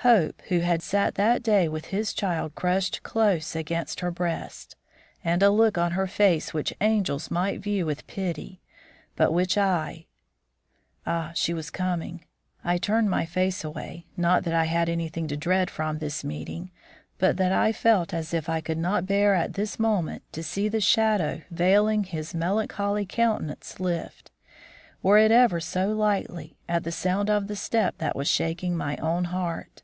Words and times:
Hope, 0.00 0.40
who 0.42 0.60
had 0.60 0.82
sat 0.82 1.16
that 1.16 1.42
day 1.42 1.66
with 1.66 1.86
his 1.86 2.14
child 2.14 2.54
crushed 2.54 3.02
close 3.02 3.56
against 3.56 3.98
her 3.98 4.12
breast, 4.12 4.76
and 5.24 5.42
a 5.42 5.50
look 5.50 5.76
on 5.76 5.92
her 5.92 6.06
face 6.06 6.54
which 6.54 6.72
angels 6.80 7.28
might 7.28 7.58
view 7.58 7.84
with 7.86 8.06
pity, 8.06 8.60
but 9.16 9.32
which 9.32 9.58
I 9.58 10.06
Ah! 11.04 11.32
she 11.34 11.52
was 11.52 11.70
coming! 11.70 12.24
I 12.62 12.78
turned 12.78 13.10
my 13.10 13.26
face 13.26 13.64
away, 13.64 14.06
not 14.16 14.44
that 14.44 14.54
I 14.54 14.66
had 14.66 14.88
anything 14.88 15.26
to 15.26 15.36
dread 15.36 15.70
from 15.72 15.98
this 15.98 16.22
meeting, 16.22 16.70
but 17.18 17.36
that 17.38 17.50
I 17.50 17.72
felt 17.72 18.14
as 18.14 18.32
if 18.32 18.48
I 18.48 18.60
could 18.60 18.78
not 18.78 19.06
bear 19.06 19.34
at 19.34 19.54
this 19.54 19.76
moment 19.76 20.22
to 20.34 20.44
see 20.44 20.68
the 20.68 20.80
shadow 20.80 21.42
veiling 21.50 22.04
his 22.04 22.32
melancholy 22.32 23.06
countenance 23.06 23.80
lift, 23.80 24.30
were 25.02 25.18
it 25.18 25.32
ever 25.32 25.58
so 25.58 25.90
lightly, 25.92 26.56
at 26.68 26.84
the 26.84 26.92
sound 26.92 27.28
of 27.28 27.48
the 27.48 27.56
step 27.56 27.98
that 27.98 28.14
was 28.14 28.28
shaking 28.28 28.76
my 28.76 28.96
own 28.98 29.24
heart. 29.24 29.82